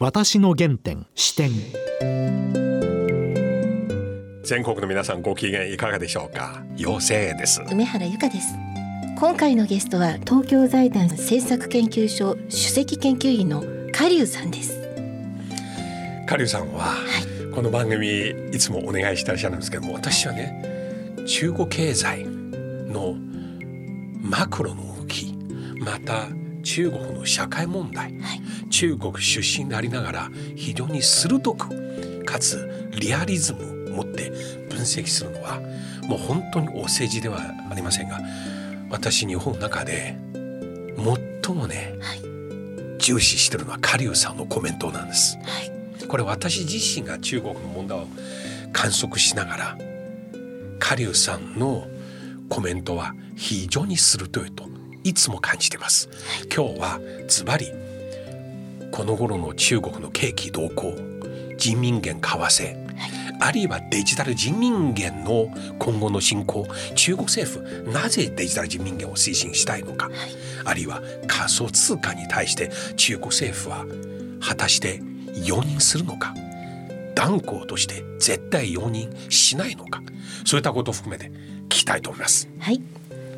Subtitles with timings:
[0.00, 1.50] 私の原点視点。
[4.44, 6.62] 全国の皆さんご機嫌いかがでしょうか？
[6.76, 7.60] 妖精です。
[7.68, 8.54] 梅原由香です。
[9.18, 14.80] 今回のゲストは東京財団政策研究所首席研究員のカリュウさんです。
[16.28, 16.94] カリュウさんは、
[17.52, 23.16] この番組いつもお願いしてらっしゃるんですけども私はね中国経済の
[24.20, 25.34] マクロの動き
[25.80, 26.28] また
[26.62, 28.40] 中国の社会問題、はい、
[28.70, 34.30] 中国出身でありながら非常に鋭くかつリアリズムを持って
[34.68, 35.60] 分析するのは
[36.08, 38.20] もう本当にお世辞ではありませんが
[38.90, 40.16] 私日本の中で
[41.44, 42.20] 最もね、はい、
[42.98, 45.36] 重視してるのはカリさんのコメントなんです。
[45.36, 48.06] はい、これ私自身が中国の問題を
[48.72, 49.78] 観測しながら
[50.78, 51.86] カリさんの
[52.48, 54.64] コメントは非常に鋭いと
[55.04, 56.08] いつも感じてます。
[56.54, 57.66] 今日はズバリ
[58.98, 60.92] この頃の中国の景気動向
[61.56, 62.76] 人民元為替、
[63.38, 70.10] あるいはデジタル人民元の今後の進行中国政府なぜデジタル人民元を推進したいのか、
[70.64, 73.86] あるいは仮想通貨に対して中国政府は
[74.40, 75.00] 果たして
[75.44, 76.34] 容認するのか。
[77.14, 80.02] 断固として絶対容認しないのか。
[80.44, 81.30] そういったことを含めて
[81.66, 82.48] 聞きたいと思います。
[82.58, 82.82] はい。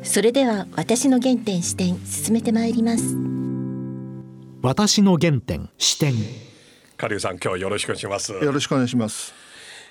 [0.01, 3.40] それでは私の原点視点進めてまいります
[4.63, 6.13] 私の原点視点。
[6.95, 8.31] カリュウさん今日よろしくお願いします。
[8.31, 9.33] よろしくお願いします。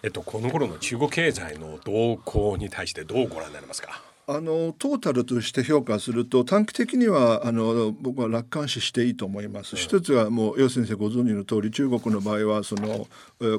[0.04, 4.00] えっとこの頃の中国経済の動向に対してどうご覧になりますか？
[4.28, 9.74] あのトータルとして評価すると短期的にはあの僕は楽観視していいと思います。
[9.74, 13.08] 一つはもう楊先生ご存知の通り中国の場合はその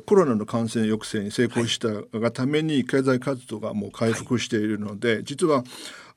[0.05, 5.65] コロナの感染抑制に成功したがために経済活動がもう回復しているので、実は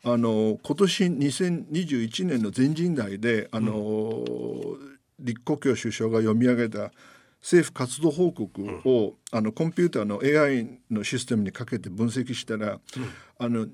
[0.04, 6.90] あの今年2021年の全人代であの、うん、李克強首相が読み上げた
[7.40, 12.80] 政府活動報告を、うん、あのコンピューターの AI のシステムにかけて分析したら、うん、
[13.38, 13.66] あの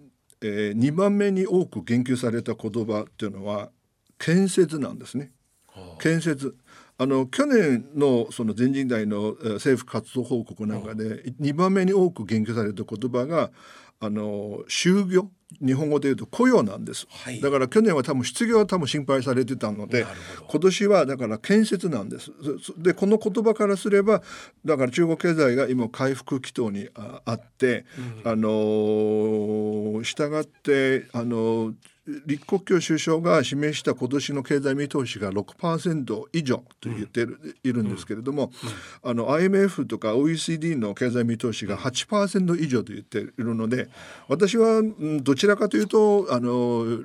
[0.43, 3.71] えー、2番目に多く言及された言葉っていうのは
[4.19, 5.33] 建設なんですね。
[6.01, 6.57] 建設。
[6.99, 13.51] あの去年のその全人代の政府活動報告なんかで2番目に多く言及された言葉が
[14.01, 15.29] あの就業
[15.61, 20.07] 日本語で言うと雇用なんです、はい、だから去年は多分失業は多分心配されてたので
[20.49, 22.31] 今年はだから建設なんです。
[22.79, 24.23] でこの言葉からすれば
[24.65, 27.85] だから中国経済が今回復軌道にあって、
[28.25, 31.75] うん、あの従ってあの
[32.27, 37.27] 立国強首相が示した今年の経済見通しが6%以上と言って,、
[37.65, 38.51] いるんですけれども、
[39.03, 43.89] あの IMF とか OECD の経済見通しが8%以上と言っているので
[44.29, 44.83] 私は
[45.23, 47.01] どちらかというとあの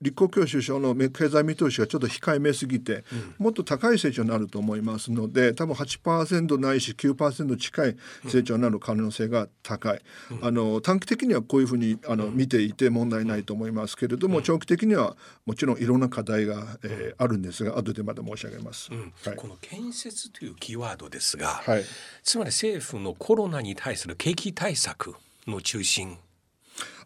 [0.00, 3.04] 李克強首相の経済見通しがちょっと控えめすぎて、
[3.38, 10.00] うん、もっと高い成長になると思いますので多分8%ないし9%近い成長になる可能性が高い、
[10.30, 15.16] うん、あの短期的にはこういうふうにあの、うん、見ていて問題ないと思いますけれども、長期的には
[15.46, 21.84] もちろんいろんな課題が、えー、あるんですが後でまた申し上げます、はい、この建設というキーワードですが、はい、
[22.22, 25.14] つまり政府のコロナに対する景気対策
[25.46, 26.18] の中心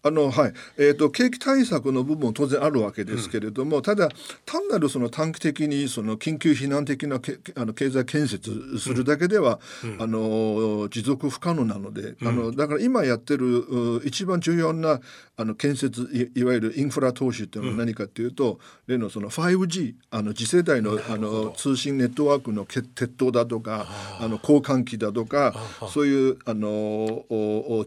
[0.04, 0.52] あのはい。
[0.76, 4.08] えーと、景気対策の部分も当然あるわけですけれども、うん、ただ
[4.44, 15.00] 単なるその短期的にその緊急避難的なけあの経済建設するだけでは、うん、あの持続不可能なので、うん、あのだから今やってる一番重要な
[15.36, 23.86] あの建設いいわゆるインフラ投資っていうのは何かっていうと、例のその 5G あの次世代のあの通信ネットワークの鉄塔だとか
[24.20, 25.54] あの交換機だとか
[25.88, 27.24] そういうあの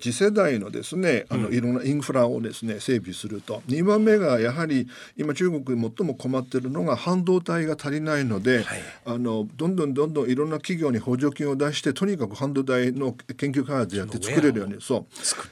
[0.02, 3.62] 次世代のですねあのいろんなインフラフラをですね整備すると。
[3.68, 8.66] 2番目がやはり今中国で最も困っているのが半導体が足りないので、はい、
[9.06, 15.06] あのどんどんどんどんいろんな企業に補助金を出してとにかく半導体の研究開発やって作れるようにそう。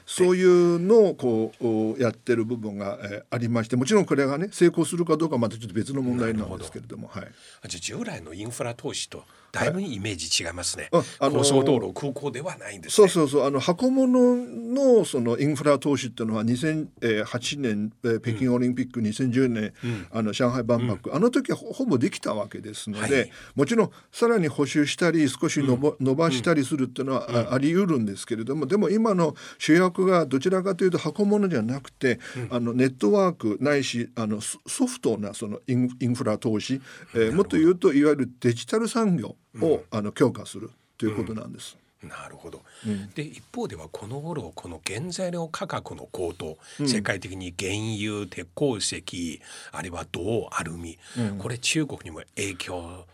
[0.06, 1.52] そういうのをこ
[1.98, 7.08] うやってる部分が、えー、ありましてもちろんこれがね成功するかどうかはまたちょっと別の問題なんですけれども。
[7.08, 7.28] はい、
[7.68, 13.46] じゃ従来のインフラ投資とだいぶイメージ違いますね、はい、あの高速道路空港ではないんです、ね、そうそうそう。
[13.46, 32.20] あの箱物のそのインフラ投資っていうのは2008年、え北京オリンピック2010年、うん、あの上海万博、うん、あの時はほぼできたわけですので、はい、もちろんさらに補修したり少しのぼ、うん、伸ばしたりするっていうのは、あり得るんですけれどもでも今の主役がどちらかというと箱物じゃなくて、
[32.50, 36.80] あのネットワークないしあのソフトなそのインインフラ投資、
[37.14, 41.76] えー、もっと言うといわゆるデジタル産業を、あの強化するということなんです。
[42.04, 49.40] なるほど、うん、で一方ではこの頃この原材料価格の高騰、うん、世界的に原油鉄鉱石
[49.72, 53.06] あるいは銅アルミ、うん、これ中国にも影響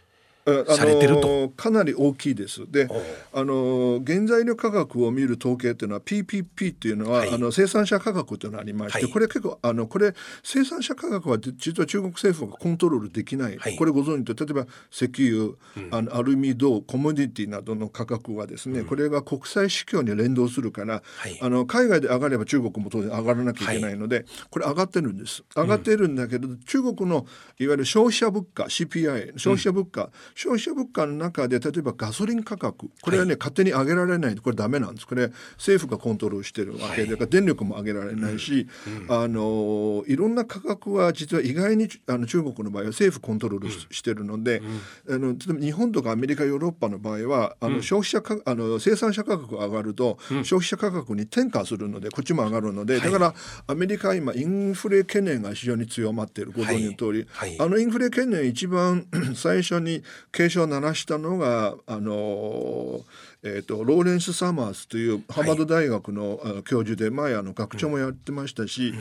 [0.44, 1.50] されてると。
[1.56, 2.70] かなり大きいです。
[2.70, 2.88] で
[3.32, 7.30] あの原材料価格を見る統計っていうのは PPP っていうのは、はい。
[7.30, 9.12] あの生産者価格っていうのがありまして、はい。
[9.12, 13.76] これ結構あのこれ生産者価格は実は中国政府がコントロールできない、はい。
[13.76, 15.54] これご存知と例えば石油、
[15.90, 21.38] あのアルミ銅コモディティなどの価格はですね、これが国際市況に連動するから、はい。
[21.40, 25.44] あの海外で上がれば中国も当然上がらなきゃいけないので、これ上がってるんです。
[25.54, 27.26] 上がってるんだけど、中国の
[27.58, 35.06] いわゆる消費者物価 CPI 消費者物価、消費者物価の中で例えばガソリン価格これはね、勝手に上げられないこれダメなんです。
[35.06, 37.10] これ政府がコントロールしてるわけで、はい。
[37.10, 38.66] だから電力も上げられないし、
[39.08, 44.62] あのいろんな価格は実は意外にあの中国の場合は政府コントロールし,、してるので、
[45.08, 53.34] あの例えば日本とかアメリカヨーロッパの場合はあの消費者かあの生産者価格が上がると、消費者価格に転嫁するのでこっちも上がるので、だから
[53.66, 57.50] アメリカは今インフレ懸念が非常に強まっているご存知の通り、はい。
[57.50, 57.60] はい。
[57.60, 63.00] あのインフレ懸念一番 最初に警鐘を鳴らしたのがあの、
[63.42, 68.94] えー、とローレンス・サマースというハーバード大学の,、あの教授で前あの学長もやってましたし、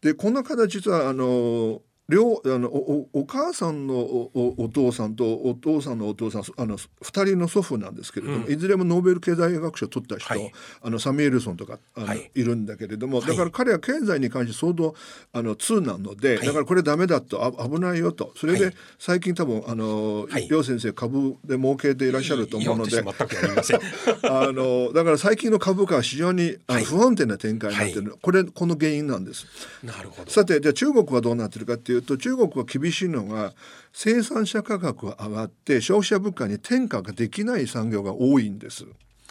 [0.00, 6.86] でこの方実はあの両あのおおお母さんのおおお父さんとお父さんのお父さんあの2
[7.24, 10.52] 人の祖父なんですけれども、いずれもノーベル経済学賞を取った人、はい。
[10.82, 12.30] あのサミュエルソンとかあの、はい。
[12.34, 13.26] い、るんだけれども、はい。
[13.28, 14.94] だから彼は経済に関して相当
[15.32, 16.46] あの通なので、はい。
[16.46, 18.32] だからこれダメだとあ危ないよと。
[18.36, 18.74] それではい。
[18.98, 20.48] 最近多分あの、はい。
[20.48, 23.80] 楊先生株で儲けていらっしゃると思うのでいや私全くやりません。
[24.30, 26.84] あのだから最近の株価は非常にあのはい。
[26.84, 28.02] 不安定な展開になってい。
[28.02, 29.46] る、これこの原因なんです。
[29.82, 30.30] なるほど。
[30.30, 33.52] さてじゃあ中国はどうなってるかっていうと中国は厳しいのが
[33.92, 38.84] 生産者価格が上がって消費者物価に転嫁ができない産業が多いんです。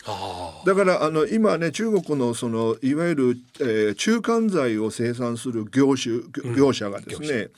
[0.06, 7.50] あだからあの今ね中国のそのいわゆる、えー中間材を生産する業種業業者がですね、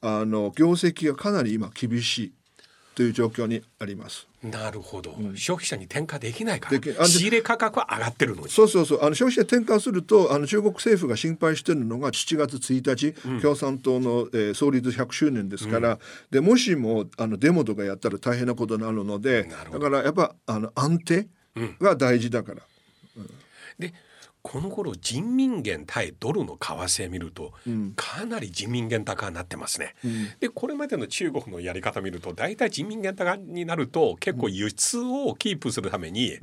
[0.00, 2.32] あの業績がかなり今厳しい
[2.98, 4.26] という状況にあります。
[4.42, 8.48] あなるほど、消費者に転嫁できないから仕入れ価格は上がってるのに。
[8.48, 9.04] そうそうそう。
[9.04, 16.00] あの消費者転換するとあの中国政府が心配してるのが7月1日、共産党の、えー創立100周年ですから、
[16.32, 21.28] でもしもあのデモとかやったら大変なことになるのでだからやっぱあの安定
[21.80, 22.62] が大事だから。
[23.78, 23.94] で
[24.50, 27.52] この頃人民元対ドルの為替見ると、
[27.96, 29.94] かなり人民元高になってますね。
[30.40, 36.38] でこれまでの中国のやり方見ると大体人民元高になると結構輸出をキープするために、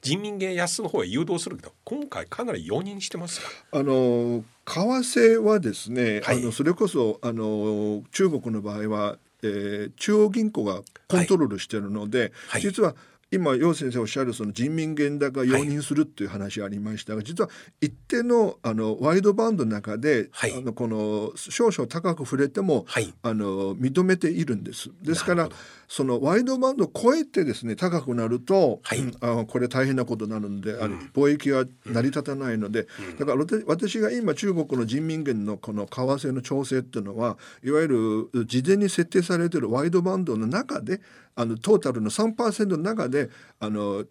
[0.00, 3.46] 人民元安の方へ誘導するけど今回かなり容認してますか？
[3.72, 6.38] あの為替はですね、はい。
[6.38, 12.60] あのそれこそあの中国の場合は、えー中央銀行がコントロールしているので、はい。
[12.62, 12.94] 実は
[13.32, 17.50] 今楊先生おっしゃるその人民元高容認するっていう話ありましたが、実は
[17.80, 20.52] 一定のあのワイドバンドの中で、はい。
[20.52, 23.14] あのこの少々高く触れても、はい。
[23.22, 24.90] あの認めているんです。
[25.02, 25.48] ですから
[25.86, 28.98] そのワイドバンドを超えてですね高くなると、はい。
[28.98, 32.88] うんあこれ大変なことになるので、あの貿易が成り立たないので、
[33.18, 41.00] だから私私が今中国の人民元のこの為替の調整っていうのはいわゆる事前に設定されているワイドバンドの中で
[41.40, 44.04] あのトータルの3%の中であの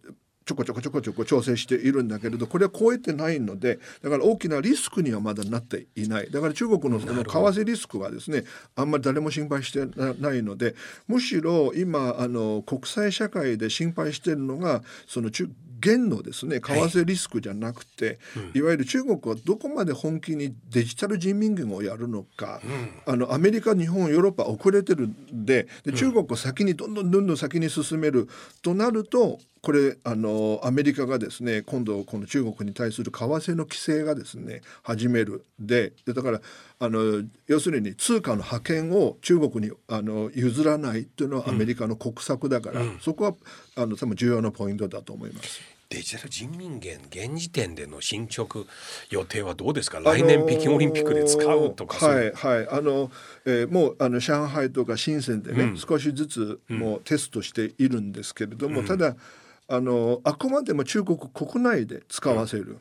[0.49, 6.31] ちょこちょこちょこちょこ調整しているんだけれどこれは超えてないのでだから大きなリスクにはまだなっていない。
[6.31, 10.73] だから中国のその為替リスクはですねあんまり誰も心配してなないので
[11.07, 15.47] むしろ今あの国際社会で心配しているのがその中
[15.79, 18.19] 元のですね為替リスクじゃなくて、
[18.53, 22.59] いわゆる中国はどこまで本気にデジタル人民元をやるのか、
[23.05, 28.27] あのアメリカ日本ヨーロッパ遅れてるんでで中国を先にどんどんどんどん先に進める
[28.61, 35.43] となるとこれあのアメリカがですね今度この中国に対する為替の規制がですね始める。
[35.59, 36.41] ででだから
[36.79, 43.35] あの要するに通貨の覇権を中国にあの譲らないっていうのはアメリカの国策だから、そこは
[43.75, 45.59] あの多分重要なポイントだと思います。
[45.89, 48.59] デジタル人民元現時点での進捗
[49.09, 49.99] 予定はどうですか？
[49.99, 52.67] 来年北京オリンピックで使うとかはいはい。
[52.69, 53.11] あの、
[53.45, 59.15] えーもうあの上海とか深センでね、少しずつもうテストしているんですけれども、ただ
[59.69, 62.77] あのあくまでも中国国内で使わせる。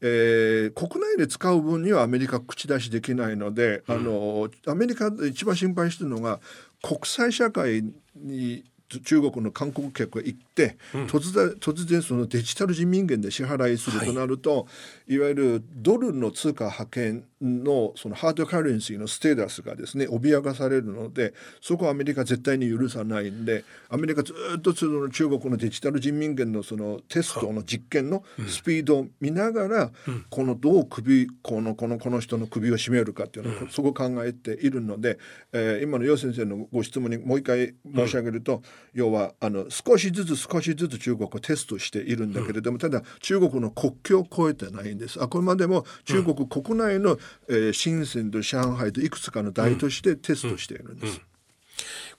[0.00, 6.40] えー国内で使う分にはアメリカ口出しできないので、あのアメリカで一番心配してるのが
[6.82, 7.84] 国際社会
[8.16, 8.64] に
[9.00, 14.66] 中国の観光客が行って、突然突然そのデジタル人民元で支払いするとなると、
[15.08, 29.90] い、わゆるドルの通貨派遣のそのハードカレンシーのステータスがですね脅かされるのでそこはアメリカ絶対に許さないんでアメリカずっとその中国のデジタル人民元のそのテストの実験のスピードを見ながら、
[30.30, 35.18] このどう首このこのこの人の首を絞めるかっていうのを、そこを考えているので、
[35.52, 38.62] えー今の楊先生のご質問にもう一回申し上げると、
[38.94, 45.22] 要はあの少しずつ少しずつ中国をテストしているんだけれども、ただ中国の国境を越えてないんです。
[45.22, 51.20] あくまでも中国国内の、えー深センと上海といくつかの大都市でテストしているんです。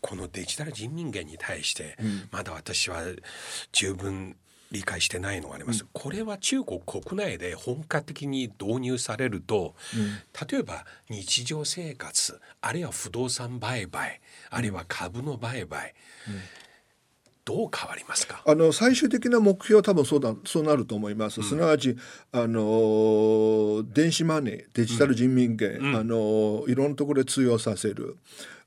[0.01, 1.97] このデジタル人民元に対して、
[2.31, 3.01] まだ私は
[3.71, 4.35] 十分
[4.73, 9.75] 理解してないのがあります、これは中国国内で本格的に導入されると、
[10.51, 15.93] 例えば日常生活あるいは不動産売買あるいは株の売買、
[17.45, 18.41] どう変わりますか？
[18.47, 21.43] あの最終的な目標は多分そうだそうなると思います。
[21.43, 21.95] すなわち
[22.31, 28.17] あの電子マネーデジタル人民元、あのいろんなところで通用させる。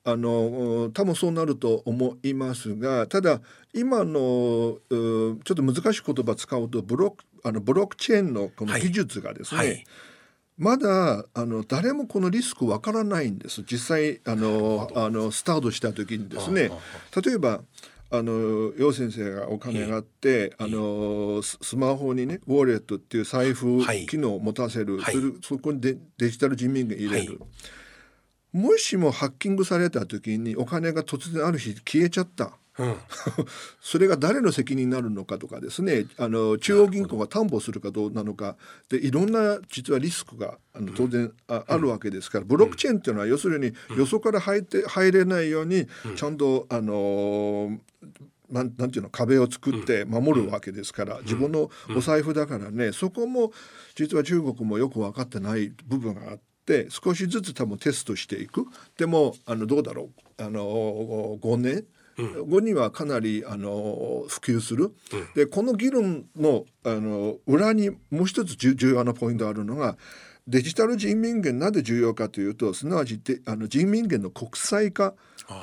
[0.08, 3.40] あの多分そうなると思いますがただ
[3.76, 8.82] 今のうちょっと難しい言葉使うとブロックあのブロックチェーンのこのはい。
[8.82, 9.84] 技術がですね、はい。
[10.56, 13.62] まだあの誰もこのリスクわからないんです。
[13.70, 16.70] 実際あのあのスタートした時にですね。
[17.22, 17.60] 例えば
[18.10, 24.06] あの楊先生がお金があってあのススマホにねウォレットっていう財布はい。
[24.06, 25.14] 機能を持たせる、はい。
[25.14, 27.46] それそこにデデジタル人民元入れる、は
[28.54, 28.56] い。
[28.56, 32.52] もしもハッキングされた時にお金が突然ある日消えちゃった。
[32.78, 32.96] うん。
[33.80, 38.56] それが誰の責任になるのかとかですねあの中央銀行が担保するかどうなのか
[38.88, 47.78] でいろんな実はリスクがあの当然あ,、あるわけですからブロックチェーンっていうのは要するによそから入って入れないようにちゃんとあの
[48.50, 53.52] なんなんていうの壁を作って守るわけですから、自分のお財布だからね、そこも
[53.96, 58.64] 実は中国もよく分かってない部分があって少しずつ多分テストしていく。
[58.96, 61.84] でもあのどうだろうあの5年
[62.46, 64.94] 後にはかなりあの普及する、
[65.34, 69.96] でこの議論のあの裏にもう一つ重重要なポイントがあるのが
[70.46, 75.14] デジタル人民元なぜ重要かというとすなわちであの人民元の国際化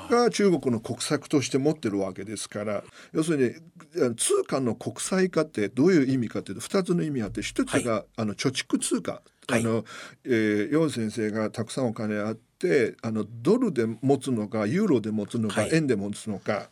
[0.10, 2.84] が中国の国策として持ってるわけですから
[3.14, 3.62] 要する
[3.96, 9.62] に通貨の国際化ってどういう意味かというと2つの意味あって1つが、あの貯蓄通貨、はい。
[9.62, 9.86] あの
[10.26, 12.53] えー、楊先生がたくさんお金あって
[13.02, 15.70] あのドルで持つのかユーロで持つのか、はい。
[15.74, 16.70] 円で持つのか、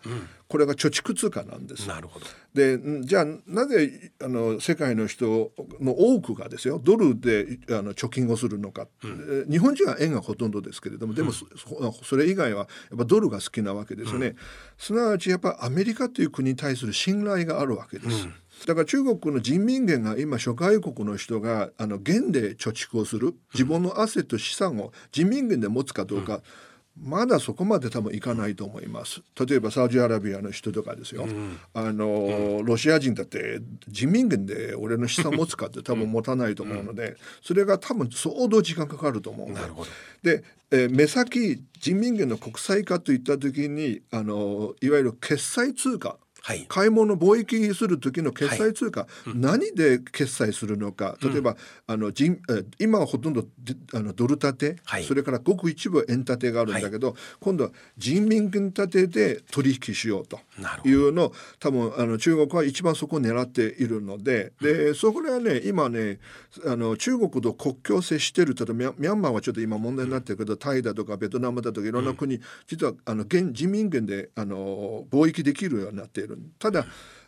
[0.48, 1.88] これが貯蓄通貨なんです。
[1.88, 2.26] なるほど。
[2.54, 14.36] でんじゃあなぜあの世界の人の多くがですよドルであの貯金をするのか、えー日本人は円がほとんどですけれどもでもそ,そ、それ以外はやっぱドルが好きなわけですよね、
[14.78, 18.28] すなわちやっぱアメリカという国に対する信頼があるわけです。
[18.66, 26.42] だから中国の人民元が今諸外国の人があの元で貯蓄をする自分のアセット資産を人民元で持つかどうか、
[27.00, 29.22] まだそこまで多分いかないと思います。
[29.48, 31.26] 例えばサウジアラビアの人とかですよ。
[31.74, 39.90] あの、ロシア人だって人民元で俺の資産持つかって多分 持たないと思うので、それが多分相当時間かかると思うなるほど。
[40.22, 46.66] で、えー目先人民元の国際化といった時にあのいわゆる決済通貨はい。
[46.68, 51.18] 買い物貿易する時の決済通貨、何で決済するのか。
[51.22, 51.56] 例えば、
[51.88, 55.04] あの人えー今はほとんどであのドル建て、はい。
[55.04, 60.40] それからごく一部円建てがあるんだけど、今度は人民元建てで取引しようと
[60.88, 66.20] いうのを多分あの中国は一番そこを狙っているのででそこではね今ね
[66.66, 76.86] あの中国と国境を接している例えばミャミャンマーはちょっと今問題になってるけど、タイだとかベトナムだとかいろんな国、実はあの現人民元であの貿易できるようになっているただ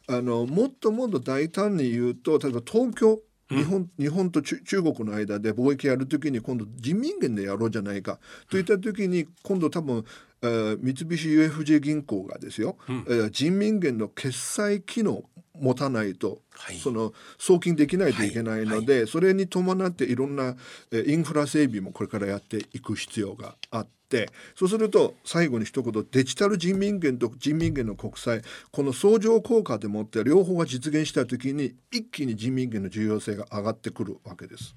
[0.07, 3.19] あのもっともっと大胆に言うと例えば東京
[3.49, 8.19] 日本日本と中中国の間で貿易やるときに今度人民元でやろうじゃないか。
[8.49, 10.05] といったときに今度多分、
[10.43, 15.23] えー三菱 UFJ 銀行がですよ、えー人民元の決済機能
[15.59, 16.77] 持たないと、はい。
[16.77, 20.55] その送金できないといけないので、それに伴っていろんな、
[20.91, 34.75] えーインフラ整備もこれからやっていく必要があってそうすると最後に一言デジタル人民元と人民元の国債この相乗効果でもって両方が実現した時に一気に人民元の重要性が上がってくるわけです。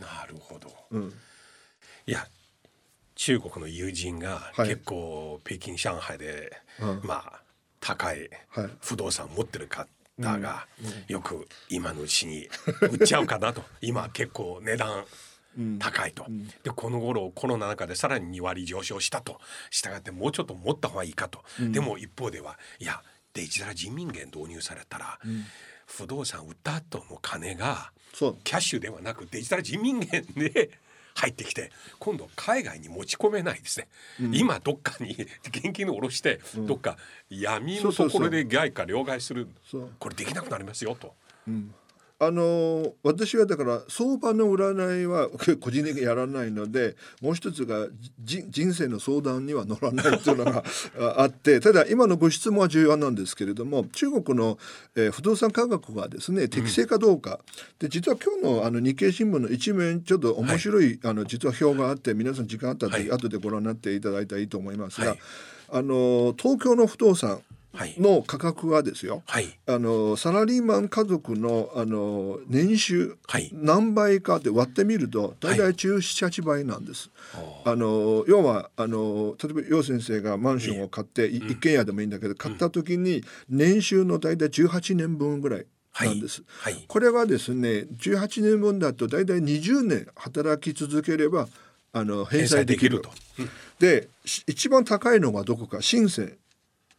[0.00, 1.12] なるほど、うん。
[2.06, 2.26] いや
[3.16, 4.68] 中国の友人がはい。
[4.68, 7.00] 結構北京上海で、うん。
[7.02, 7.40] まあ
[7.80, 8.70] 高いはい。
[8.80, 9.88] 不動産持ってる方
[10.38, 10.66] が
[11.08, 12.48] よく今のうちに
[12.82, 13.62] 売っちゃうかなと。
[13.82, 15.04] 今結構値段
[15.78, 16.26] 高いと、
[16.62, 19.40] でこの頃コロナの中でさらに2割上昇したと。
[19.70, 25.18] したがってもうちょっと持った方がいいかと、でも一方ではいやデジタル人民元導入されたら、
[25.86, 27.92] 不動産売った後の金が
[28.44, 30.70] キャッシュではなくデジタル人民元で
[31.16, 33.88] 入ってきて今度海外に持ち込めないですね、
[34.32, 35.16] 今どっかに
[35.48, 36.96] 現金を下ろして、どっか
[37.28, 39.48] 闇のところで外貨両替する。
[39.98, 41.14] これできなくなりますよと。
[42.18, 45.28] あのー私はだから相場の占いは
[45.60, 47.88] 個人的にやらないのでもう一つが
[48.24, 50.64] じ人生の相談には乗らないというのが
[50.98, 54.58] ああってただ今のご質問は重要なんですけれども中国の、
[54.94, 57.40] えー不動産価格がですね適正かどうか、
[57.78, 63.10] で実は今日のあの日経新聞の一面ちょっと面白い、あの実は表があって皆さん時間あったら、はい。
[63.10, 65.18] 後でご覧になっていただいたらいいと思いますが、はい。
[65.70, 67.40] あのー東京の不動産はい
[67.98, 69.58] の価格はですよ、はい。
[69.66, 73.50] あのサラリーマン家族のあの年収、はい。
[73.52, 77.10] 何倍かって割ってみると大体1718倍なんです。
[77.64, 85.66] あの要はあの例えば楊先生がマンションを買って、い一軒家でもいいんだけど買った時に年収の大体18年分ぐらい
[86.00, 86.42] なんです。
[86.58, 86.74] はい。
[86.74, 86.84] はい。
[86.86, 91.48] これがですね18年分だと大体20年働き続ければ
[91.92, 93.02] あの返済できる。
[93.36, 94.08] 返済で
[94.46, 96.38] 一番高いのがどこか深セン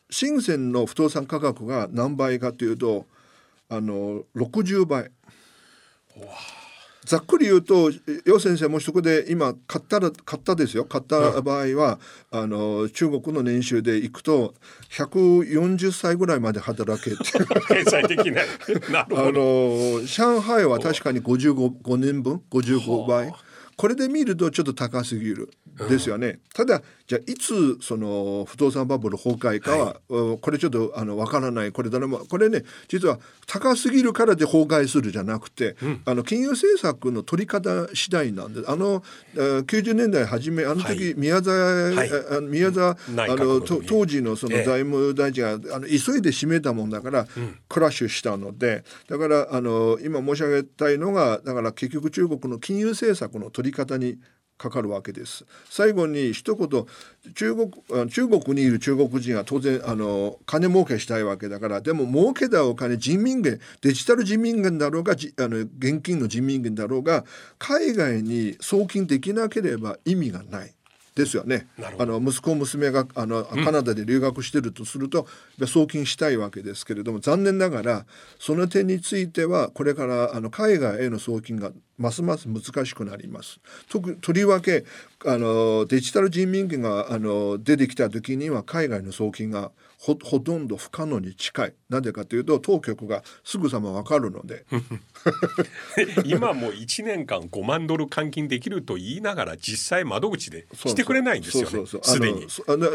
[0.09, 3.05] 深センの不動産価格が何倍かというと
[3.69, 5.11] あの60倍。
[7.07, 7.89] ざっくり言うと
[8.25, 10.83] 楊先生もそこで今買ったら買ったですよ。
[10.83, 11.99] 買った場合は、
[12.31, 14.53] あの中国の年収でいくと
[14.91, 17.37] 140歳ぐらいまで働けって。
[17.37, 18.45] いう返済できない
[18.91, 23.33] なるあの上海は確かに55年分？55倍
[23.77, 25.50] これで見るとちょっと高すぎる。
[25.89, 31.72] ですよね、ただじゃあいつその不動産バブル崩壊かは、うんこれちょっとあのわからない。
[31.72, 39.03] これ誰もこれね実は高すぎるからで崩壊するじゃなくて、あの金融政策の取り方次第なんであの
[39.36, 41.13] えー90年代初めあの時、はい。
[41.15, 41.55] 宮沢、
[41.93, 42.10] はい。
[42.31, 44.63] あの宮沢内あの当時のそのええ。
[44.63, 47.27] 財務大臣があの急いで閉めたもんだから、
[47.69, 54.19] クラッシュしたのでだからあの今申し上げたいのがだから結局中国の金融政策の取り方に
[54.57, 56.86] かかるわけです最後に一言
[57.36, 65.15] 中国中国にいる中国人は当然あの金儲けしたいわけだからでも儲けたお金人民元デジタル人民元だろうがあ
[65.47, 67.24] の現金の人民元だろうが
[67.59, 70.76] 海外に送金できなければ意味がない。
[71.17, 71.67] ですよね。
[71.97, 75.31] あの息子娘があのカナダで留学してるとすると、やっぱ
[75.62, 78.05] り送金したいわけですけれども残念ながら
[78.39, 83.60] その点についてはこれからあの海外への送金がますます難しくなります。
[83.89, 84.86] 特とりわけ
[85.25, 91.73] あのデジタル人民元があの出てきた時には海外の送金がほほとんど不可能に近い。
[91.89, 94.65] なぜかというと当局がすぐさま分かるので。
[96.23, 101.86] 今もう1年間5万ドル換金できると言いながら実際窓口でしてくれないんですよね。
[101.86, 102.47] すでに。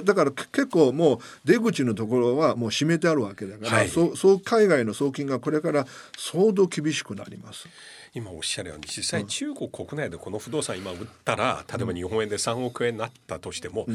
[0.04, 3.88] だからけ結構もう出口のところはもう閉めてあるわけだから、はい。
[3.88, 5.86] そうそう海外の送金がこれから
[6.16, 7.68] 相当厳しくなります。
[8.14, 13.86] 今おっしゃるように実際中国国内でこの不動産今売ったら例えば日本円で3億円になったとしても、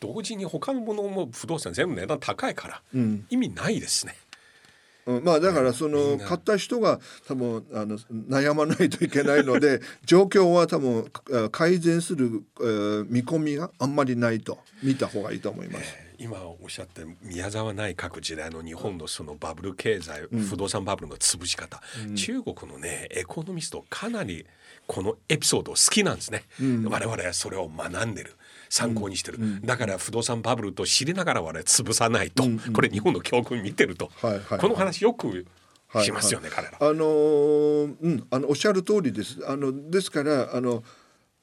[0.00, 2.82] 同時に他のものも不動産全部値段高いから、
[3.30, 4.16] 意味ないですね。
[5.06, 7.96] うん、まあだからその買った人が多分あの
[8.28, 15.94] 悩まないといけないので 状況は多分あ改善する、えー見込みがあんまりないと見た方がいいと思います。
[16.18, 21.80] 今おっしゃった宮沢内閣時代の日本のそのバブル経済、不動産バブルの潰し方、
[22.14, 24.46] 中国のねエコノミストかなり
[24.86, 28.34] このエピソード好きなんですね、我々はそれを学んでる
[28.68, 35.46] 参考にしてる、だから不動産バブルと知りながら我々潰さないと、これ日本の教訓見てると、はいはいこの話よく
[36.02, 36.78] しますよね、彼ら。
[36.80, 38.26] あのーうん。
[38.30, 39.38] あのおっしゃる通りです。
[39.46, 40.82] あのですからあの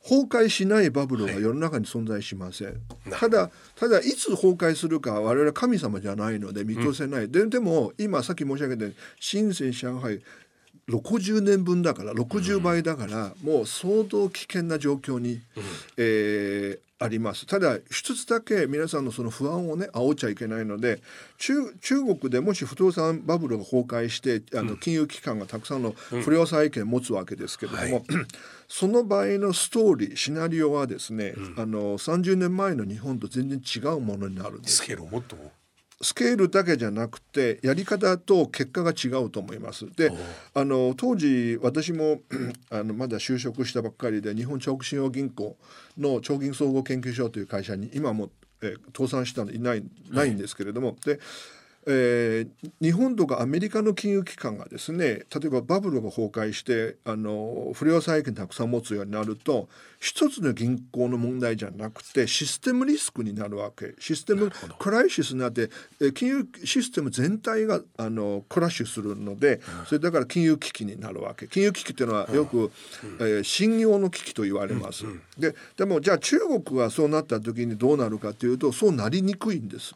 [0.03, 2.81] 崩壊しないバブルは世の中に存在しません。
[3.05, 7.31] なただただいつ崩壊するかは我々神様じゃないので見通せない。
[7.31, 10.21] ででも今さっき申し上げたように深セン上海
[10.89, 15.41] 60年分だから60倍だから、もう相当危険な状況に、
[15.97, 17.45] えーあります。
[17.45, 21.01] ただ一つだけ皆さんのその不安をね煽っちゃいけないので
[21.37, 28.05] 中中国でもし不動産バブルが崩壊してあの金融機関がたくさんの不良債権を持つわけですけれども、
[28.69, 34.77] その場合のストーリーシナリオはですね、あの30年前の日本と全然違うものになるんです。
[34.77, 35.35] スケールをもっと
[36.03, 39.85] スケールだけじゃなくてやり方と結果が違うと思います。
[39.95, 40.11] で
[40.53, 42.19] あの当時私も
[42.69, 45.57] あのまだ就職したばっかりで日本長期信用銀行
[45.97, 48.29] の長銀総合研究所という会社に今も、
[48.61, 51.19] えー倒産したのいないないんですけれども、で
[51.87, 59.69] えー日本とかアメリカの金融機関がですね例えばバブルが崩壊してあの不良債権たくさん持つようになると
[59.99, 63.95] 一つの銀行の問題じゃなくてシステムリスクになるわけ。
[63.99, 65.69] システムクライシスになって
[66.01, 71.47] えー金融システム全体があのクラッシュするのでそれだから金融危機になるわけ。
[71.47, 72.71] 金融危機っていうのはよく、
[73.19, 75.05] えー信用の危機と言われます。
[75.37, 79.95] ででもじゃあ中国がそうなった時にどうなるかというとそうなりにくいんです。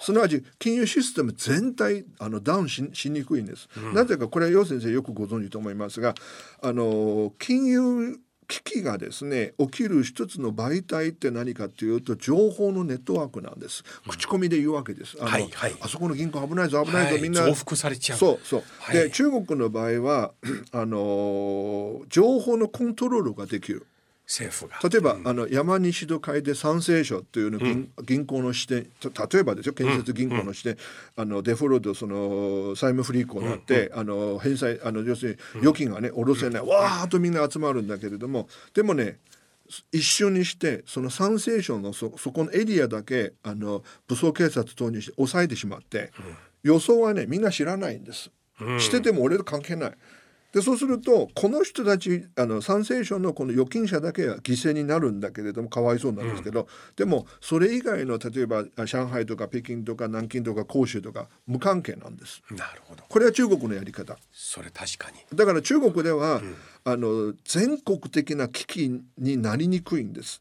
[0.00, 3.68] すなわち金融システム全体あのダウンししにくいんです。
[3.92, 6.14] なぜかこれは楊先生よくご存知と思いますが
[6.62, 13.82] あの金融危機がですね起きる一つの媒体って何かというと情報のネットワークなんです。
[14.08, 15.16] 口コミで言うわけです。
[15.20, 18.62] あの、はいはいあそこの銀行危ないぞ危ないぞ、はいみんな増幅されちゃうそうそう。
[18.78, 20.32] はいで中国の場合は
[20.72, 23.86] あの情報のコントロールができる。
[24.26, 24.76] 政府が。
[24.88, 30.76] 例えば、あの山西と書いて三聖書というの銀,、銀行の支店た例えばですよ建設銀行の支店、
[31.16, 39.18] あのデフォルトその債務不履行になって、あの返済あの要するに預金がね下ろせない、わーっとみんな集まるんだけれどもでもね
[39.92, 46.10] 一瞬にしてその三聖書のそそこのエリアだけあの武装警察等にして抑えてしまって、
[46.64, 48.30] 予想はねみんな知らないんです。
[48.80, 49.92] してても俺と関係ない。
[50.56, 56.66] でそうするとこの人たちあの参政省のこの預金者だけが犠牲になるんだけれどもかわいそうなんですけど、
[56.96, 62.42] でもそれ以外の例えばあ上海とか北京とか南京とか広州とか無関係なんです。
[62.52, 64.16] なるほどこれは中国のやり方。
[64.32, 66.40] それ確かにだから中国では、
[66.84, 70.40] あの全国的な危機になりにくいんです。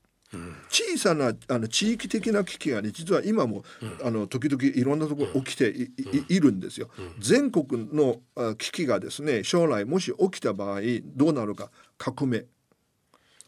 [0.70, 3.64] 小さなあの地域的な危機がね実は今も、
[4.04, 5.84] あの時々いろんなところ起きてい,
[6.30, 6.90] い、いるんですよ。
[7.20, 10.82] 全国のあ危機がですね将来もし起きた場合
[11.16, 12.46] どうなるか革命。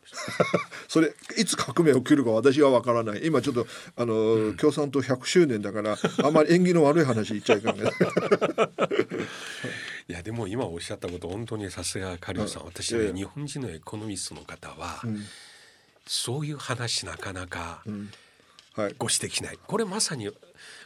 [0.87, 3.25] それいつ革命起きるか私は分からない。
[3.25, 7.91] 今ちょっとあの、共産党100周年だからあまり縁起の悪い話言っちゃいかんね
[10.07, 12.65] いやでも今おっしゃったこと本当にさすがカリオさん。
[12.65, 13.11] 私ええ。
[13.11, 15.01] ね日本人のエコノミストの方は、
[16.07, 17.83] そういう話なかなか
[18.75, 18.95] はい。
[18.97, 19.59] ご指摘しない。
[19.65, 20.29] これまさに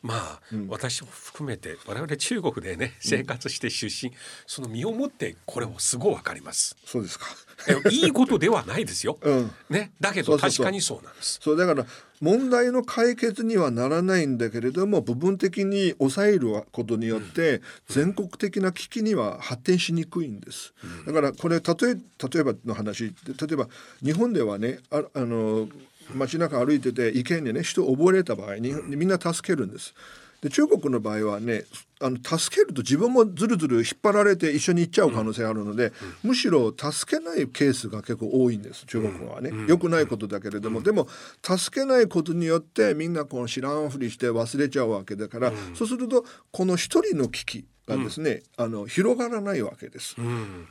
[0.02, 4.12] まあ、私も含めて我々中国でね生活して出身、
[4.48, 6.76] その身をもってこれをすごいわかります。
[6.86, 7.26] そうですか。
[7.68, 9.20] えいいことではないですよ。
[9.22, 11.40] うんね、だけど確かにそうなんです。
[11.42, 11.86] そうだから
[12.20, 20.74] 問題の解決にはならないんだけれども部分的に抑えることによって全国的な危機には発展しにくいんです。
[21.06, 23.14] だからこれ例え例えばの話例
[23.52, 23.68] えば
[24.04, 25.68] 日本ではねああの
[26.16, 29.94] 街中歩いてて池にね人溺れた場合にみんな助けるんです。
[30.42, 31.66] で中国の場合はね
[32.02, 35.94] あの助けると自分もずるずる引っ張られて一緒に行っちゃう可能性があるので、
[36.24, 41.08] むしろ助けないケースが結構多いんです中国はね、良くないことだけれども、でも
[41.44, 50.16] 助けないことによってみんなこの知らんふりして忘れちゃうわけだから、そうするとこの一人の危機がですね、あの広がらないわけです。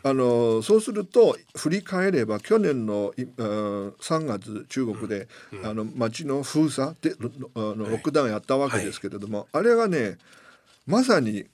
[0.03, 5.29] あのそうすると振り返れば去年のいあー3月中国で、
[5.65, 10.19] あの街の封鎖でロあのロックダウンやったわけですけれども、あれがね
[10.87, 11.47] まさに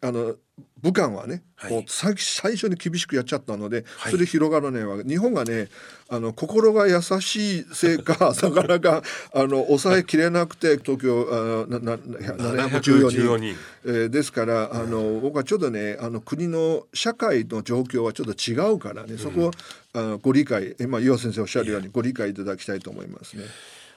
[0.00, 0.34] あの
[0.82, 1.70] 武漢はね、はい。
[1.70, 4.12] こう最最初に厳しくやっちゃったので、はい。
[4.12, 5.08] それ広がらないわけ。
[5.08, 5.68] 日本がね
[6.08, 9.02] あの心が優しいせいか なかなか
[9.32, 19.50] あの抑えきれなくて東京あなな714 714人人えーですからあの僕はちょっとねあの国の社会の状況はちょっと違うからねそこを、
[19.92, 23.44] あのご理解今岩先生おっしゃるようにご理解いただきたいと思いますね。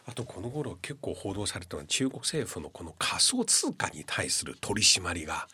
[0.06, 5.48] あとこの頃結構報道されたのは中国政府のこの仮想通貨に対する取り締まりが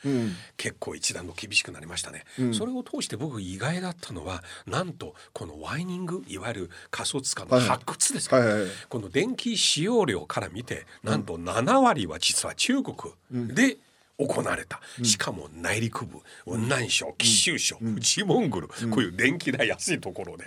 [0.58, 8.70] 結構一段と厳しくなりましたね、それを通して僕意外だったのはなんとこのワイニングいわゆる仮想通貨の発掘ですか、はいはいはい。
[8.90, 12.96] この電気使用量から見てなんと7割は実は中国
[13.32, 13.78] で
[14.20, 20.46] 行われた、しかも内陸部雲南省貴州省内モンゴル、こういう電気代安いところで、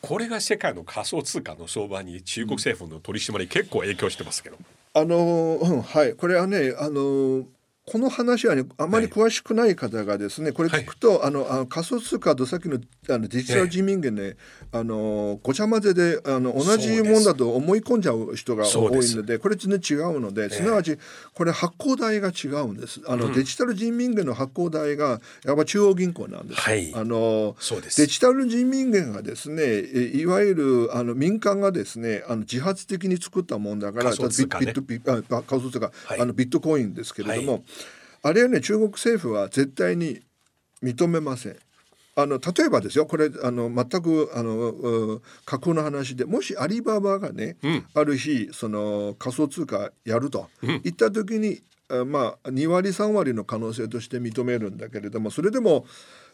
[0.00, 4.56] これが世界の仮想通貨の相場に中国政府の取り締まり結構影響してますけど、
[4.94, 6.14] あのうんはい。
[6.14, 7.44] これはねあの
[7.84, 14.36] この話はねあまり詳しくない方がですね、これ聞くと、あのあの仮想通貨とさっきのあのデジタル人民元ね、
[14.70, 20.96] あのごちゃ混ぜであの同じもんだと思い込んじゃう人が多いのでこれ全然違うので、すなわち
[21.34, 23.00] これ発行代が違うんです。
[23.08, 26.94] あの、デジタル人民元の発行代がやっぱ中央銀行なんです、はい。
[26.94, 27.56] あの
[27.96, 34.72] デジタル人民元がですねえいわゆるあの民間がですねあの自発的に作ったもんだから仮想通貨ね。
[36.32, 37.62] ビットコインですけれども、はい
[38.22, 40.20] あれはね中国政府は絶対に
[40.82, 41.56] 認めません。
[42.14, 47.56] あの例えばですよこれあの全くあのう架空の話でもしアリババがね、
[47.94, 55.86] ある日その仮想通貨やると、言った時にあまあ2割3割の可能性として認めるんだけれどもそれでも、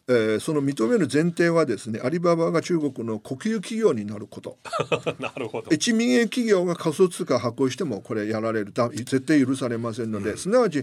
[0.09, 4.57] えーその認める前提はですねアリババが中国の国有企業になること。
[5.21, 5.71] なるほど。
[5.71, 8.73] 一民営企業が仮想通貨発行してもこれやられる。
[8.73, 10.83] だ絶対許されませんので、すなわち、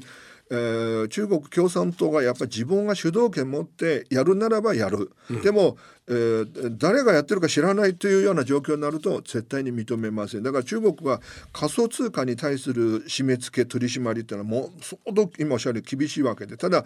[0.52, 5.12] えー中国共産党がやっぱり自分が主導権持ってやるならばやる、
[5.44, 10.44] でも、えー誰がやってるか知らないというような状況になると絶対に認めません。
[10.44, 11.22] だから中国は
[11.54, 16.58] 仮想通貨に対する締め付け取り締まりっていうのはもう相当今おっしゃるように厳しいわけで。
[16.58, 16.86] ただ、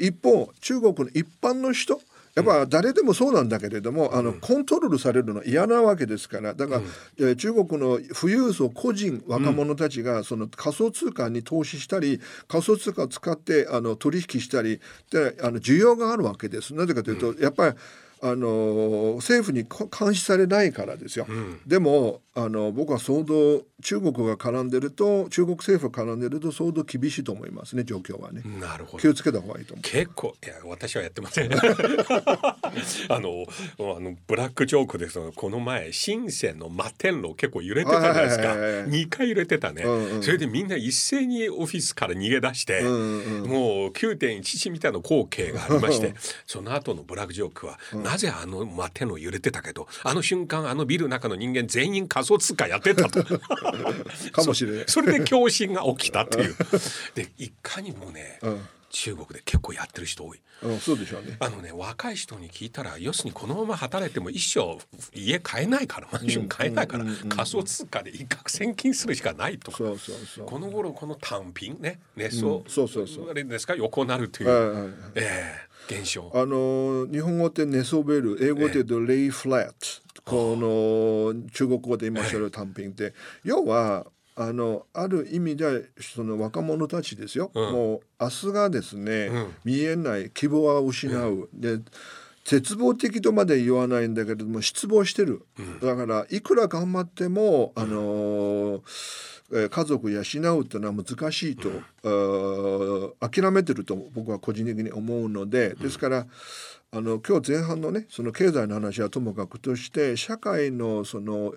[0.00, 2.00] 一方中国の一般の人
[2.34, 6.52] やっぱ誰でもそうなんだけれども、あのコントロールされるの嫌なわけですから。
[6.52, 6.82] だから、
[7.18, 16.74] えー中国の富裕層個人若者たちがその仮想通貨に投資したり仮想通貨を使ってあの取引したりであの需要があるわけです。
[16.74, 17.74] なぜかというと、やっぱり
[18.30, 21.26] あの政府にこ監視されないからですよ。
[21.66, 28.42] でもあの僕は相当中国が絡んでると中国政府が絡んでると相当厳しいと思いますね状況はね。
[28.60, 28.98] なるほど。
[28.98, 29.08] 気。
[29.08, 29.82] をつけた方がいいと思う。
[29.82, 31.50] 結構いや私はやってません。
[31.56, 31.58] あ
[33.20, 33.46] の
[33.96, 38.48] あのブラックジョークですがこの前深センの摩天楼結構揺れてたじゃないですか。
[38.48, 46.14] はいはいはいはい2回揺れてたね、うんうんそれでみんな一斉にオフィスから逃げ出して、んうんもう9.11みたいな光景がありまして
[46.46, 53.24] その後のブラックジョークは、なぜあの摩天楼揺れてたけどあの瞬間あのビルの中の人間全員仮想通貨やってたと。
[54.32, 54.84] かもしれない。
[54.86, 56.54] それで共振が起きたっていう。
[57.14, 58.68] でいかにもね、うん。
[58.90, 60.40] 中国で結構やってる人多い。
[60.62, 61.36] うん、そうでしょうね。
[61.40, 64.78] あのね若い人に聞いたら要するにこのまま働いても一生
[65.12, 69.70] 家買えないからマンション買えないから仮想通貨で一攫千金するしかないと。
[69.70, 70.46] かそうそうそう。
[70.46, 73.30] この頃この単品ね値相、うんそうそうそう。
[73.30, 73.74] あれですか？
[73.76, 76.32] 横なるという、はいはいはいええ現象。
[76.34, 83.14] あの日本語って寝そべる英語で言うとレイフラットこの中国語で今おっしゃる単品って。
[83.44, 87.72] 要はあのある意味でその若者たちですよ、うん。
[87.72, 89.54] もう明日がですね、うん。
[89.64, 91.78] 見えない希望は失う、で
[92.44, 95.46] 絶望的とまで言わないんだけれども失望してる、
[95.80, 98.82] だからいくら頑張っても、あのー
[99.52, 100.22] えー家族養う
[100.62, 106.26] っていうのは難しいと、諦めてると僕は個人的に思うのでですから
[106.96, 111.52] あの今日前半のねその経済の話はともかくとして社会のその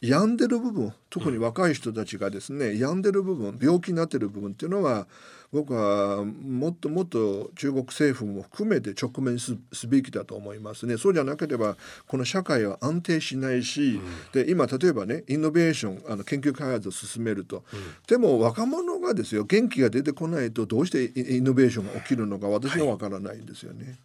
[0.00, 5.06] 病んでる部分特に若い人たちがですね、病んでる部分病気になってる部分っていうのは
[5.52, 10.96] 僕はもっともっと中国政府も含めて直面すすべきだと思いますね。
[10.96, 14.00] そうじゃなければこの社会は安定しないし、
[14.32, 17.64] で今例えばねイノベーションあの研究開発を進めると、
[18.06, 23.98] でも若者がですよ元気が出てこないとどうしてイイノベーションが起きるのか私はわからないんですよね。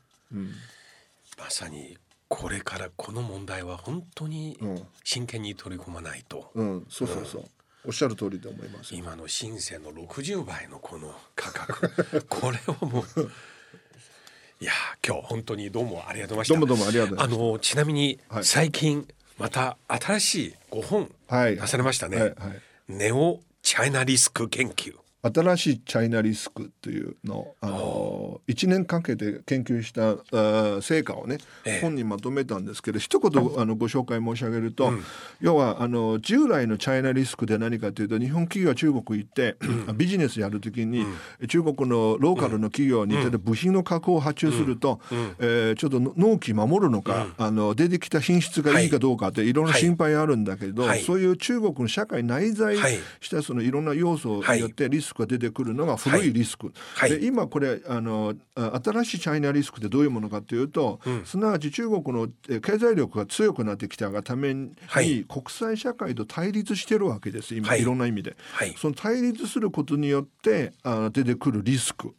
[1.37, 4.81] まさにこれからこの問題は本当にうん。
[5.03, 7.43] 真剣に取り込まないと、うん、そうそうそう。
[7.85, 8.95] おっしゃる通りで思います。
[8.95, 11.91] 今の深センの60倍のこの価格。
[12.29, 13.31] これはもう
[14.61, 14.71] いや
[15.05, 16.53] 今日本当にどうもありがとうございました。
[16.53, 17.43] どうもどうもありがとうございました。
[17.43, 18.45] あのちなみにはい。
[18.45, 21.55] 最近また新しい5本はい。
[21.57, 22.29] 出されましたね、はい。
[22.29, 22.61] はい。
[22.87, 31.81] ネオチャイナリスク研究新しいチャイナリスクというのをあの1年かけて研究した成果をね、ええ。
[31.81, 34.91] 本にまとめたんですけど一言あのご紹介申し上げると、
[35.39, 39.55] 要はあの従来のチャイナリスクで何かというと日本企業は中国行って、
[39.95, 41.05] ビジネスやるときに、
[41.47, 44.99] 中国のローカルの企業に、例えば部品の加工を発注すると、
[45.39, 49.53] えーちょっと納期守るのか、あの出てきた品質がいいかどうかってい。
[49.53, 51.01] ろんな心配あるんだけど、はい。
[51.01, 52.99] そういう中国の社会内在はい。
[53.21, 57.09] したそのいろんな要素によってリスクが出てくるのが古いリスク、はい。
[57.09, 65.25] で今これあのあ新しいチャイナリスクってどういうものかというと、すなわち中国のえ経済力が強くなってきたがために、はい。
[65.27, 67.81] 国際社会と対立してるわけです今、はい。
[67.81, 68.75] い、ろんな意味で、はい。
[68.77, 72.13] その対立することによってあの出てくるリスク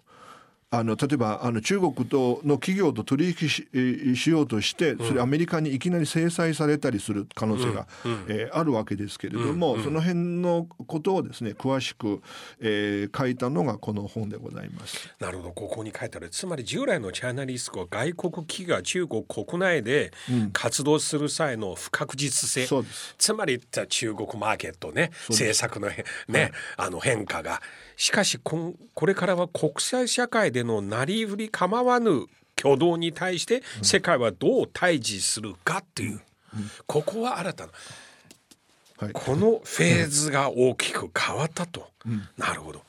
[0.78, 7.86] あの例えばあの中国との企業と取引しえーしようとしてそれアメリカにいきなり制裁されたりする可能性が、
[8.28, 12.22] えーあるわけですけれども、その辺のことをですね詳しく、
[12.60, 15.08] えー書いたのがこの本でございます。
[15.20, 15.52] なるほど。
[15.52, 16.30] ここに書いてある。
[16.30, 20.12] つまり従来のチャイナリスクは外国企業が中国国内で
[20.52, 23.14] 活動する際の不確実性、そうです。
[23.18, 27.60] つまり中国マーケットね政策のへね、あの変化が
[27.96, 28.74] しかしこ
[29.06, 32.26] れからは国際社会でのなりふり構わぬ
[32.58, 36.20] 挙動に対して世界はどう対峙するかっていう、
[36.86, 37.72] ここは新たな。
[38.96, 41.88] はい、このフェーズが大きく変わったと、
[42.38, 42.82] なるほど、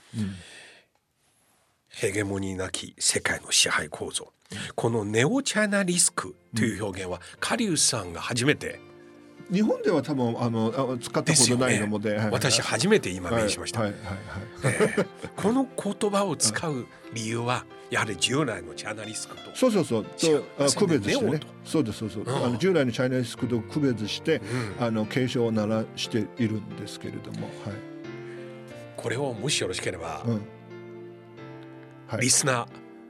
[1.89, 4.31] ヘゲモニーなき世界の支配構造、
[4.75, 8.79] このネオチャイナリスクという表現は、カリウスさんが初めて
[9.51, 12.17] 日本では多分あのあ使ったことないので、ね。
[12.17, 12.31] はい。
[12.31, 13.81] 私初めて今目にしました、
[15.37, 20.03] この言葉を使う理由はやはり従来のジャーナリストとそうそうそう。
[20.03, 21.39] とあ区別してね。
[21.63, 22.29] そうですそうそう、ん。
[22.29, 24.41] あの従来のチャイナリスクと区別して、
[24.79, 24.85] うん。
[24.85, 27.41] あの警鐘を鳴らしているんですけれども。
[27.43, 27.51] はい、
[28.97, 30.33] これをもしよろしければ、うん。
[32.07, 32.21] はい。
[32.21, 32.67] リスナー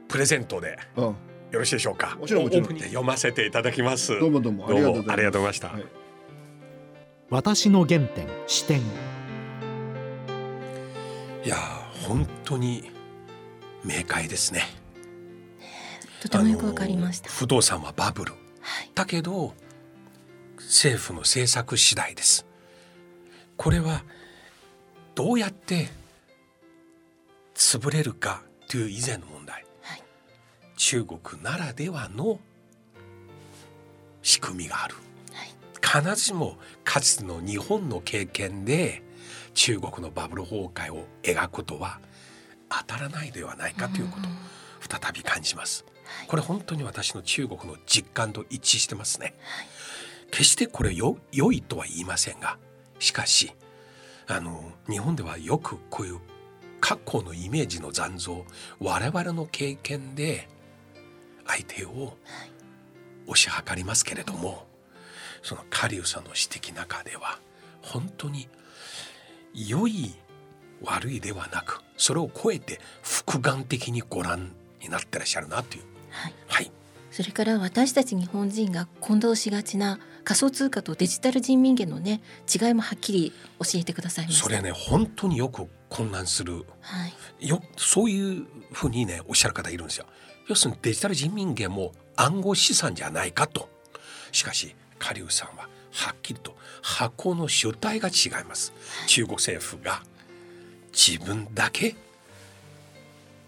[0.08, 1.14] プレゼントでうん、よ
[1.52, 2.16] ろしいでしょうか？
[2.20, 2.78] もちろんもちろん。
[2.78, 4.18] 読ませていただきます。
[4.20, 4.68] どうもどうも。
[4.68, 5.12] ありがとうございます。
[5.12, 6.05] ありがとうございました、はい
[7.28, 8.80] 私の原点視点。
[11.44, 12.92] いやー本当に
[13.84, 14.62] 明快ですね。
[16.22, 17.28] とてもよくわかりました。
[17.28, 18.32] 不動産はバブル。
[18.60, 18.90] はい。
[18.94, 19.54] だけど
[20.56, 22.46] 政府の政策次第です。
[23.56, 24.04] これは
[25.16, 25.88] どうやって
[27.56, 30.02] 潰れるかという以前の問題、はい。
[30.76, 32.38] 中国ならではの
[34.22, 34.94] 仕組みがある。
[34.94, 35.05] はい
[35.86, 39.02] 必ずしもかつての日本の経験で
[39.54, 42.00] 中国のバブル崩壊を描くことは
[42.68, 44.30] 当たらないではないかということを
[45.00, 45.84] 再び感じます。
[46.26, 49.34] これ本当に私の中国の実感と一致してますね。
[50.32, 52.58] 決してこれよ良いとは言いませんが
[52.98, 53.52] しかし
[54.26, 56.18] あの日本ではよくこういう
[56.80, 58.44] 過去のイメージの残像
[58.80, 60.48] 我々の経験で
[61.46, 62.16] 相手を
[63.28, 64.66] 推し量りますけれども
[65.46, 67.38] そのカリウさんの指摘の中では
[67.80, 68.48] 本当に
[69.54, 70.12] 良い
[70.82, 74.50] 悪いではなくそれを超えて複眼的にご覧
[74.82, 75.84] になってらっしゃるなという。
[76.10, 76.34] はい。
[76.48, 76.72] はい。
[77.12, 86.64] それから私たち日本人が混同しがちな仮想通貨とデジタル人民元のね違いもはっきり教えてくださいそれね本当によく混乱する。
[86.80, 87.06] は
[87.38, 87.48] い。
[87.48, 90.06] よそういうふうにねおっしゃる方いるんですよ。
[90.48, 93.68] 要するにデジタル人民元も暗号資産じゃないかと。
[94.32, 98.72] しかしカリウさんははっきりと箱の主体が違います。
[99.06, 100.02] 中国政府が
[100.92, 101.94] 自分だけ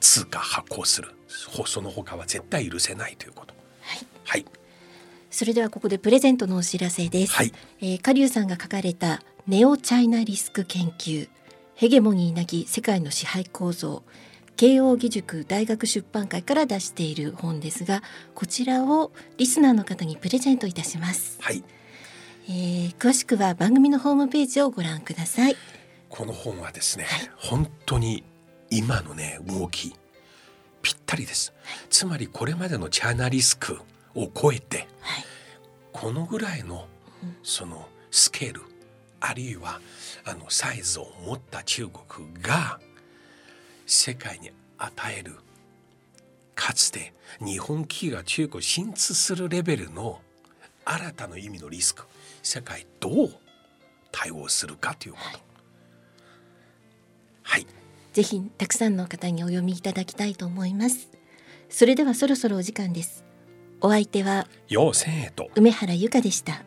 [0.01, 1.09] 通貨発行する
[1.67, 3.55] その他は絶対許せないということ。
[3.83, 4.45] はいはい
[5.31, 7.35] それではここでプレゼントのお知らせです。
[7.35, 11.29] はいえー、カリュウさんが書かれたネオチャイナリスク研究
[11.75, 14.03] ヘゲモニーなき世界の支配構造
[14.59, 18.03] 慶應義塾大学出版会から出している本ですが
[18.35, 21.63] こちらをリスナーの方にプレゼントいたします、はい。
[22.49, 25.57] えー、詳しくは番組のホームページをご覧ください。
[26.09, 28.25] この本はですね、本当に
[28.69, 29.95] 今のね動き
[30.83, 31.53] ぴったりです、
[31.89, 33.79] つまりこれまでのチャイナリスク
[34.17, 35.25] を超えて、はい。
[35.93, 36.89] このぐらいの
[37.45, 38.63] そのスケール
[39.21, 39.81] あるいは
[40.25, 42.81] あのサイズを持った中国が
[43.91, 45.37] 世界に与える
[46.55, 50.21] かつて日本企業が中国を進出するレベルの
[50.85, 52.05] 新たな意味のリスク
[52.43, 53.31] 世界どう
[54.13, 55.41] 対応するかということ。
[57.43, 57.67] はい。
[58.13, 61.09] ぜひたくさんの方にお読みいただきたいと思います。
[61.71, 63.25] それではそろそろお時間です。
[63.81, 65.49] お相手は要千へと。
[65.55, 66.63] 梅原由香でした